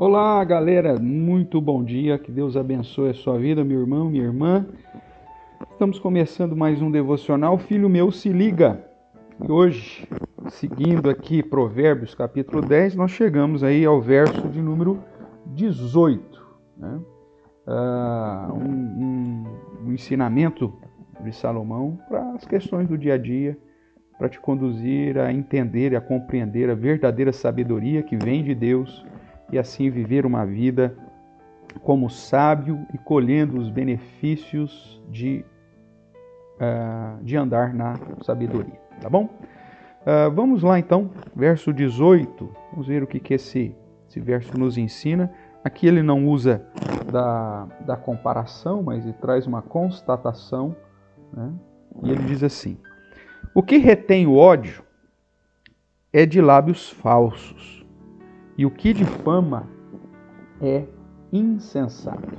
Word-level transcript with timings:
Olá, 0.00 0.44
galera, 0.44 0.96
muito 0.96 1.60
bom 1.60 1.82
dia. 1.82 2.20
Que 2.20 2.30
Deus 2.30 2.56
abençoe 2.56 3.10
a 3.10 3.14
sua 3.14 3.36
vida, 3.36 3.64
meu 3.64 3.80
irmão, 3.80 4.08
minha 4.08 4.22
irmã. 4.22 4.64
Estamos 5.72 5.98
começando 5.98 6.54
mais 6.54 6.80
um 6.80 6.88
devocional. 6.88 7.58
Filho 7.58 7.88
meu, 7.88 8.12
se 8.12 8.28
liga. 8.28 8.80
E 9.44 9.50
hoje, 9.50 10.08
seguindo 10.50 11.10
aqui 11.10 11.42
Provérbios 11.42 12.14
capítulo 12.14 12.62
10, 12.62 12.94
nós 12.94 13.10
chegamos 13.10 13.64
aí 13.64 13.84
ao 13.84 14.00
verso 14.00 14.46
de 14.46 14.62
número 14.62 15.02
18. 15.46 16.46
Né? 16.76 17.00
Uh, 17.66 18.54
um, 18.54 18.70
um, 19.02 19.44
um 19.84 19.92
ensinamento 19.92 20.72
de 21.24 21.32
Salomão 21.32 21.98
para 22.08 22.34
as 22.34 22.46
questões 22.46 22.86
do 22.86 22.96
dia 22.96 23.14
a 23.14 23.18
dia, 23.18 23.58
para 24.16 24.28
te 24.28 24.38
conduzir 24.38 25.18
a 25.18 25.32
entender 25.32 25.90
e 25.90 25.96
a 25.96 26.00
compreender 26.00 26.70
a 26.70 26.74
verdadeira 26.76 27.32
sabedoria 27.32 28.00
que 28.00 28.16
vem 28.16 28.44
de 28.44 28.54
Deus 28.54 29.04
e 29.50 29.58
assim 29.58 29.90
viver 29.90 30.26
uma 30.26 30.44
vida 30.44 30.96
como 31.82 32.08
sábio 32.08 32.86
e 32.92 32.98
colhendo 32.98 33.58
os 33.58 33.70
benefícios 33.70 35.02
de, 35.10 35.44
uh, 36.56 37.22
de 37.22 37.36
andar 37.36 37.72
na 37.74 37.98
sabedoria. 38.22 38.78
Tá 39.00 39.08
bom? 39.08 39.24
Uh, 39.24 40.30
vamos 40.34 40.62
lá 40.62 40.78
então, 40.78 41.10
verso 41.34 41.72
18. 41.72 42.50
Vamos 42.72 42.86
ver 42.86 43.02
o 43.02 43.06
que, 43.06 43.20
que 43.20 43.34
esse, 43.34 43.74
esse 44.08 44.20
verso 44.20 44.58
nos 44.58 44.76
ensina. 44.76 45.32
Aqui 45.62 45.86
ele 45.86 46.02
não 46.02 46.26
usa 46.26 46.64
da, 47.10 47.66
da 47.80 47.96
comparação, 47.96 48.82
mas 48.82 49.04
ele 49.04 49.14
traz 49.14 49.46
uma 49.46 49.62
constatação. 49.62 50.74
Né? 51.32 51.52
E 52.02 52.10
ele 52.10 52.24
diz 52.24 52.42
assim: 52.42 52.78
O 53.54 53.62
que 53.62 53.76
retém 53.76 54.26
o 54.26 54.36
ódio 54.36 54.82
é 56.12 56.24
de 56.24 56.40
lábios 56.40 56.90
falsos 56.90 57.77
e 58.58 58.66
o 58.66 58.70
que 58.70 58.92
difama 58.92 59.68
é 60.60 60.84
insensato. 61.32 62.36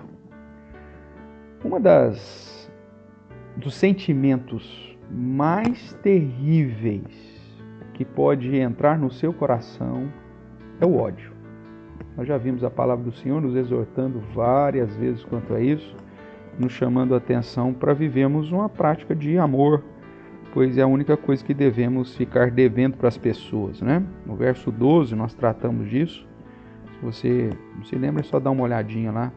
Uma 1.64 1.80
das 1.80 2.70
dos 3.56 3.74
sentimentos 3.74 4.98
mais 5.10 5.94
terríveis 6.04 7.08
que 7.94 8.06
pode 8.06 8.56
entrar 8.56 8.98
no 8.98 9.12
seu 9.12 9.34
coração 9.34 10.12
é 10.80 10.86
o 10.86 10.98
ódio. 10.98 11.32
Nós 12.16 12.28
já 12.28 12.38
vimos 12.38 12.64
a 12.64 12.70
palavra 12.70 13.04
do 13.04 13.12
Senhor 13.12 13.42
nos 13.42 13.56
exortando 13.56 14.22
várias 14.34 14.96
vezes 14.96 15.24
quanto 15.24 15.54
a 15.54 15.62
isso, 15.62 15.96
nos 16.58 16.74
chamando 16.74 17.14
a 17.14 17.18
atenção 17.18 17.74
para 17.74 17.94
vivermos 17.94 18.52
uma 18.52 18.70
prática 18.70 19.16
de 19.16 19.38
amor, 19.38 19.84
pois 20.54 20.78
é 20.78 20.82
a 20.82 20.88
única 20.88 21.16
coisa 21.16 21.44
que 21.44 21.54
devemos 21.54 22.16
ficar 22.16 22.52
devendo 22.52 22.98
para 22.98 23.08
as 23.08 23.18
pessoas, 23.18 23.82
né? 23.82 24.04
No 24.26 24.36
verso 24.36 24.72
12 24.72 25.16
nós 25.16 25.34
tratamos 25.34 25.90
disso. 25.90 26.28
Se 26.94 27.06
você 27.06 27.50
não 27.76 27.84
se 27.84 27.96
lembra, 27.96 28.22
é 28.22 28.24
só 28.24 28.40
dar 28.40 28.52
uma 28.52 28.64
olhadinha 28.64 29.12
lá, 29.12 29.32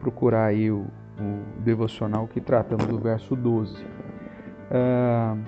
procurar 0.00 0.46
aí 0.46 0.70
o, 0.70 0.86
o 1.18 1.60
devocional 1.60 2.26
que 2.26 2.40
tratamos 2.40 2.86
do 2.86 2.98
verso 2.98 3.36
12. 3.36 3.76
Uh, 4.70 5.38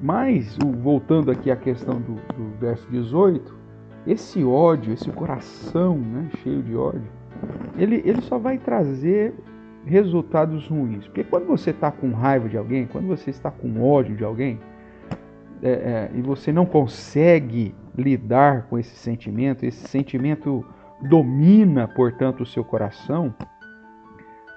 mas, 0.00 0.58
voltando 0.80 1.30
aqui 1.30 1.50
à 1.50 1.56
questão 1.56 2.00
do, 2.00 2.14
do, 2.14 2.58
verso 2.58 2.88
18, 2.90 3.56
esse 4.04 4.42
ódio, 4.42 4.92
esse 4.92 5.08
coração 5.10 5.96
né, 5.96 6.28
cheio 6.42 6.60
de 6.60 6.74
ódio, 6.74 7.06
ele, 7.78 8.02
ele 8.04 8.20
só 8.22 8.36
vai 8.36 8.58
trazer 8.58 9.32
resultados 9.84 10.68
ruins. 10.68 11.06
Porque 11.06 11.24
quando 11.24 11.46
você 11.46 11.70
está 11.70 11.90
com 11.90 12.12
raiva 12.12 12.48
de 12.48 12.56
alguém, 12.56 12.86
quando 12.86 13.06
você 13.06 13.30
está 13.30 13.50
com 13.50 13.82
ódio 13.82 14.16
de 14.16 14.24
alguém, 14.24 14.60
é, 15.62 15.70
é, 15.70 16.10
e 16.14 16.22
você 16.22 16.52
não 16.52 16.66
consegue 16.66 17.74
lidar 17.96 18.66
com 18.68 18.78
esse 18.78 18.96
sentimento, 18.96 19.64
esse 19.64 19.86
sentimento 19.86 20.64
domina, 21.02 21.86
portanto, 21.88 22.42
o 22.42 22.46
seu 22.46 22.64
coração, 22.64 23.34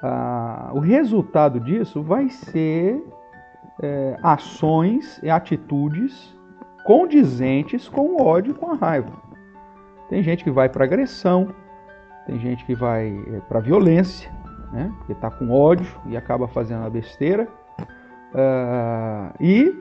ah, 0.01 0.71
o 0.73 0.79
resultado 0.79 1.59
disso 1.59 2.01
vai 2.01 2.29
ser 2.29 3.03
é, 3.81 4.17
ações 4.21 5.19
e 5.23 5.29
atitudes 5.29 6.35
condizentes 6.85 7.87
com 7.87 8.01
o 8.01 8.21
ódio 8.21 8.53
com 8.53 8.71
a 8.71 8.75
raiva. 8.75 9.11
Tem 10.09 10.21
gente 10.21 10.43
que 10.43 10.51
vai 10.51 10.69
para 10.69 10.85
agressão, 10.85 11.49
tem 12.27 12.39
gente 12.39 12.63
que 12.65 12.75
vai 12.75 13.07
é, 13.07 13.39
para 13.41 13.59
violência, 13.59 14.31
né? 14.71 14.91
Porque 14.97 15.13
está 15.13 15.29
com 15.29 15.51
ódio 15.51 15.87
e 16.07 16.17
acaba 16.17 16.47
fazendo 16.47 16.85
a 16.85 16.89
besteira. 16.89 17.47
Uh, 18.33 19.33
e 19.39 19.73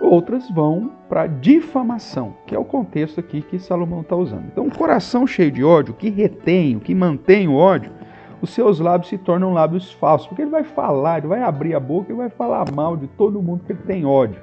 outras 0.00 0.50
vão 0.50 0.92
para 1.08 1.26
difamação, 1.26 2.34
que 2.46 2.54
é 2.54 2.58
o 2.58 2.64
contexto 2.64 3.20
aqui 3.20 3.40
que 3.42 3.58
Salomão 3.58 4.00
está 4.00 4.16
usando. 4.16 4.46
Então, 4.46 4.64
um 4.64 4.70
coração 4.70 5.26
cheio 5.26 5.50
de 5.50 5.64
ódio, 5.64 5.94
que 5.94 6.10
retém, 6.10 6.78
que 6.78 6.94
mantém 6.94 7.48
o 7.48 7.54
ódio, 7.54 7.92
os 8.40 8.50
seus 8.50 8.80
lábios 8.80 9.08
se 9.08 9.16
tornam 9.16 9.52
lábios 9.52 9.92
falsos, 9.92 10.26
porque 10.26 10.42
ele 10.42 10.50
vai 10.50 10.64
falar, 10.64 11.18
ele 11.18 11.28
vai 11.28 11.42
abrir 11.42 11.74
a 11.74 11.80
boca 11.80 12.12
e 12.12 12.14
vai 12.14 12.28
falar 12.28 12.70
mal 12.72 12.96
de 12.96 13.06
todo 13.06 13.42
mundo 13.42 13.64
que 13.64 13.72
ele 13.72 13.82
tem 13.82 14.04
ódio. 14.04 14.40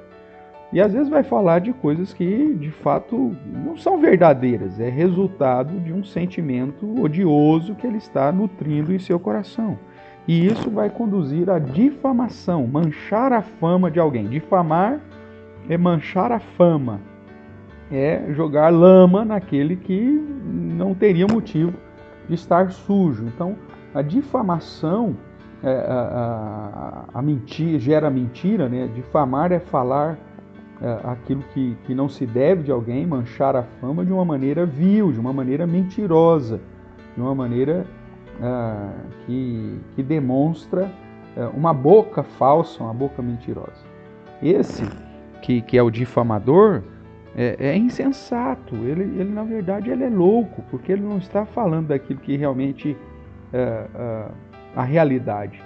E 0.74 0.80
às 0.80 0.92
vezes 0.92 1.08
vai 1.08 1.22
falar 1.22 1.60
de 1.60 1.72
coisas 1.72 2.12
que 2.12 2.52
de 2.54 2.72
fato 2.72 3.36
não 3.46 3.76
são 3.76 4.00
verdadeiras, 4.00 4.80
é 4.80 4.88
resultado 4.88 5.78
de 5.78 5.92
um 5.92 6.02
sentimento 6.02 7.00
odioso 7.00 7.76
que 7.76 7.86
ele 7.86 7.98
está 7.98 8.32
nutrindo 8.32 8.92
em 8.92 8.98
seu 8.98 9.20
coração. 9.20 9.78
E 10.26 10.44
isso 10.44 10.68
vai 10.70 10.90
conduzir 10.90 11.48
à 11.48 11.60
difamação, 11.60 12.66
manchar 12.66 13.32
a 13.32 13.40
fama 13.40 13.88
de 13.88 14.00
alguém. 14.00 14.26
Difamar 14.26 14.98
é 15.68 15.78
manchar 15.78 16.32
a 16.32 16.40
fama, 16.40 17.00
é 17.88 18.24
jogar 18.32 18.70
lama 18.70 19.24
naquele 19.24 19.76
que 19.76 20.02
não 20.02 20.92
teria 20.92 21.28
motivo 21.28 21.72
de 22.28 22.34
estar 22.34 22.72
sujo. 22.72 23.24
Então, 23.26 23.54
a 23.94 24.02
difamação, 24.02 25.16
é, 25.62 25.70
a, 25.70 27.04
a, 27.14 27.18
a 27.18 27.22
mentira, 27.22 27.78
gera 27.78 28.10
mentira, 28.10 28.68
né? 28.68 28.88
Difamar 28.92 29.52
é 29.52 29.60
falar 29.60 30.18
aquilo 31.04 31.42
que, 31.52 31.76
que 31.84 31.94
não 31.94 32.08
se 32.08 32.26
deve 32.26 32.64
de 32.64 32.70
alguém, 32.70 33.06
manchar 33.06 33.56
a 33.56 33.62
fama 33.80 34.04
de 34.04 34.12
uma 34.12 34.24
maneira 34.24 34.66
vil, 34.66 35.12
de 35.12 35.20
uma 35.20 35.32
maneira 35.32 35.66
mentirosa, 35.66 36.60
de 37.14 37.20
uma 37.20 37.34
maneira 37.34 37.86
é, 38.40 39.24
que, 39.24 39.80
que 39.94 40.02
demonstra 40.02 40.90
é, 41.36 41.46
uma 41.46 41.72
boca 41.72 42.22
falsa, 42.22 42.82
uma 42.82 42.94
boca 42.94 43.22
mentirosa. 43.22 43.84
Esse 44.42 44.84
que, 45.42 45.60
que 45.60 45.78
é 45.78 45.82
o 45.82 45.90
difamador 45.90 46.82
é, 47.36 47.56
é, 47.58 47.76
insensato, 47.76 48.74
ele, 48.76 49.02
ele 49.20 49.32
na 49.32 49.44
verdade 49.44 49.90
ele 49.90 50.04
é 50.04 50.08
louco, 50.08 50.62
porque 50.70 50.92
ele 50.92 51.02
não 51.02 51.18
está 51.18 51.44
falando 51.46 51.88
daquilo 51.88 52.20
que 52.20 52.36
realmente 52.36 52.96
é, 53.52 53.86
é 53.94 54.28
a 54.74 54.82
realidade 54.82 55.62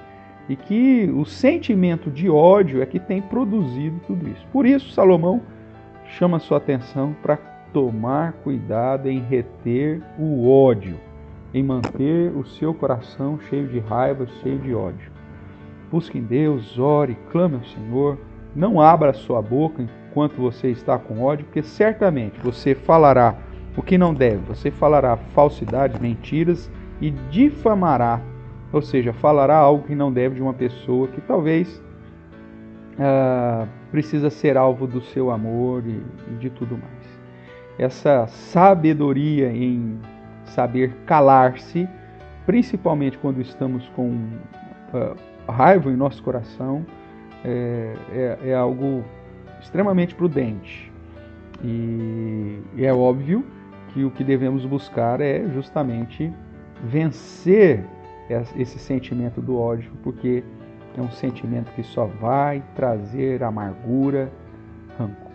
e 0.48 0.56
que 0.56 1.10
o 1.14 1.24
sentimento 1.24 2.10
de 2.10 2.28
ódio 2.30 2.82
é 2.82 2.86
que 2.86 2.98
tem 2.98 3.20
produzido 3.20 4.00
tudo 4.06 4.28
isso. 4.28 4.46
Por 4.52 4.64
isso, 4.64 4.92
Salomão 4.92 5.42
chama 6.04 6.38
sua 6.38 6.56
atenção 6.56 7.14
para 7.22 7.36
tomar 7.72 8.32
cuidado 8.44 9.08
em 9.08 9.20
reter 9.20 10.02
o 10.18 10.48
ódio, 10.48 10.96
em 11.52 11.62
manter 11.62 12.34
o 12.34 12.44
seu 12.44 12.72
coração 12.72 13.38
cheio 13.48 13.68
de 13.68 13.78
raiva, 13.78 14.26
cheio 14.42 14.58
de 14.58 14.74
ódio. 14.74 15.10
Busque 15.90 16.18
em 16.18 16.22
Deus, 16.22 16.78
ore, 16.78 17.16
clame 17.30 17.56
ao 17.56 17.64
Senhor, 17.64 18.18
não 18.54 18.80
abra 18.80 19.12
sua 19.12 19.42
boca 19.42 19.82
enquanto 19.82 20.36
você 20.36 20.70
está 20.70 20.98
com 20.98 21.22
ódio, 21.22 21.44
porque 21.44 21.62
certamente 21.62 22.38
você 22.40 22.74
falará 22.74 23.36
o 23.76 23.82
que 23.82 23.98
não 23.98 24.14
deve, 24.14 24.38
você 24.38 24.70
falará 24.70 25.16
falsidades, 25.16 26.00
mentiras 26.00 26.70
e 27.00 27.10
difamará 27.10 28.20
ou 28.72 28.82
seja, 28.82 29.12
falará 29.12 29.56
algo 29.56 29.86
que 29.86 29.94
não 29.94 30.12
deve 30.12 30.36
de 30.36 30.42
uma 30.42 30.52
pessoa 30.52 31.08
que 31.08 31.20
talvez 31.22 31.82
uh, 32.94 33.66
precisa 33.90 34.30
ser 34.30 34.56
alvo 34.56 34.86
do 34.86 35.00
seu 35.00 35.30
amor 35.30 35.82
e, 35.86 36.02
e 36.32 36.34
de 36.38 36.50
tudo 36.50 36.76
mais. 36.76 37.18
Essa 37.78 38.26
sabedoria 38.26 39.50
em 39.50 39.98
saber 40.44 40.92
calar-se, 41.06 41.88
principalmente 42.44 43.16
quando 43.18 43.40
estamos 43.40 43.88
com 43.90 44.10
uh, 44.10 45.16
raiva 45.50 45.90
em 45.90 45.96
nosso 45.96 46.22
coração, 46.22 46.84
é, 47.44 47.94
é, 48.12 48.38
é, 48.50 48.54
algo 48.54 49.04
extremamente 49.60 50.14
prudente. 50.14 50.92
E 51.62 52.60
é 52.78 52.92
óbvio 52.92 53.44
que 53.88 54.04
o 54.04 54.10
que 54.10 54.22
devemos 54.22 54.64
buscar 54.64 55.20
é 55.20 55.48
justamente 55.48 56.32
vencer 56.84 57.84
esse 58.28 58.78
sentimento 58.78 59.40
do 59.40 59.58
ódio, 59.58 59.90
porque 60.02 60.44
é 60.96 61.00
um 61.00 61.10
sentimento 61.10 61.72
que 61.72 61.82
só 61.82 62.06
vai 62.06 62.62
trazer 62.74 63.42
amargura, 63.42 64.30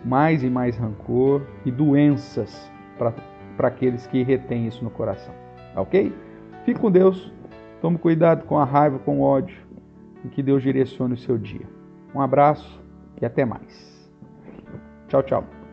mais 0.04 0.42
e 0.42 0.50
mais 0.50 0.76
rancor 0.76 1.42
e 1.64 1.70
doenças 1.70 2.70
para 2.98 3.68
aqueles 3.68 4.06
que 4.06 4.22
retêm 4.22 4.66
isso 4.66 4.84
no 4.84 4.90
coração. 4.90 5.34
Ok? 5.74 6.14
Fique 6.64 6.78
com 6.78 6.90
Deus, 6.90 7.32
tome 7.80 7.98
cuidado 7.98 8.44
com 8.44 8.58
a 8.58 8.64
raiva, 8.64 8.98
com 8.98 9.20
o 9.20 9.22
ódio 9.22 9.56
e 10.24 10.28
que 10.28 10.42
Deus 10.42 10.62
direcione 10.62 11.14
o 11.14 11.18
seu 11.18 11.38
dia. 11.38 11.66
Um 12.14 12.20
abraço 12.20 12.80
e 13.20 13.26
até 13.26 13.44
mais. 13.44 14.10
Tchau, 15.08 15.22
tchau. 15.22 15.63